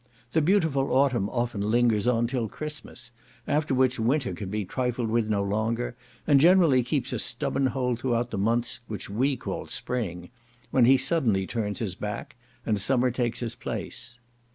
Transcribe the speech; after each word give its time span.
The 0.31 0.41
beautiful 0.41 0.91
autumn 0.91 1.29
often 1.29 1.61
lingers 1.61 2.07
on 2.07 2.25
till 2.25 2.47
Christmas, 2.49 3.11
after 3.47 3.75
which 3.75 3.99
winter 3.99 4.33
can 4.33 4.49
be 4.49 4.65
trifled 4.65 5.09
with 5.09 5.29
no 5.29 5.43
longer, 5.43 5.95
and 6.25 6.39
generally 6.39 6.81
keeps 6.81 7.13
a 7.13 7.19
stubborn 7.19 7.67
hold 7.67 7.99
through 7.99 8.25
the 8.31 8.37
months 8.39 8.79
which 8.87 9.11
we 9.11 9.37
call 9.37 9.67
spring, 9.67 10.31
when 10.71 10.85
he 10.85 10.97
suddenly 10.97 11.45
turns 11.45 11.77
his 11.77 11.93
back, 11.93 12.35
and 12.65 12.81
summer 12.81 13.11
takes 13.11 13.41
his 13.41 13.53
place. 13.53 14.17